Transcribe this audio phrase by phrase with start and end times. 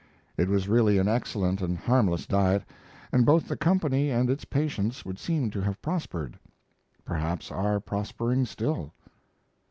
[0.35, 2.63] It was really an excellent and harmless diet,
[3.11, 6.39] and both the company and its patients would seem to have prospered
[7.05, 8.93] perhaps are prospering still.